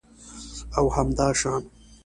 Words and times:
او 0.77 0.93
همداشان 0.93 1.69